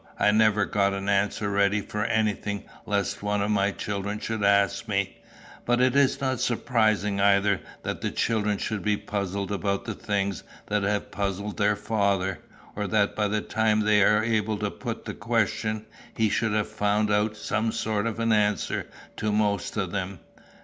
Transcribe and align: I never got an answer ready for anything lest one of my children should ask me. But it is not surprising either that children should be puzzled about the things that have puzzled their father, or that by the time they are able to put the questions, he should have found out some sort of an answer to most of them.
I 0.17 0.31
never 0.31 0.65
got 0.65 0.95
an 0.95 1.07
answer 1.07 1.47
ready 1.51 1.79
for 1.79 2.03
anything 2.03 2.63
lest 2.87 3.21
one 3.21 3.43
of 3.43 3.51
my 3.51 3.69
children 3.69 4.19
should 4.19 4.41
ask 4.43 4.87
me. 4.87 5.21
But 5.63 5.79
it 5.79 5.95
is 5.95 6.19
not 6.19 6.41
surprising 6.41 7.21
either 7.21 7.59
that 7.83 8.01
children 8.15 8.57
should 8.57 8.81
be 8.81 8.97
puzzled 8.97 9.51
about 9.51 9.85
the 9.85 9.93
things 9.93 10.43
that 10.65 10.81
have 10.81 11.11
puzzled 11.11 11.57
their 11.57 11.75
father, 11.75 12.39
or 12.75 12.87
that 12.87 13.15
by 13.15 13.27
the 13.27 13.41
time 13.41 13.81
they 13.81 14.01
are 14.01 14.23
able 14.23 14.57
to 14.57 14.71
put 14.71 15.05
the 15.05 15.13
questions, 15.13 15.83
he 16.15 16.29
should 16.29 16.53
have 16.53 16.67
found 16.69 17.11
out 17.11 17.37
some 17.37 17.71
sort 17.71 18.07
of 18.07 18.19
an 18.19 18.31
answer 18.33 18.87
to 19.17 19.31
most 19.31 19.77
of 19.77 19.91
them. 19.91 20.19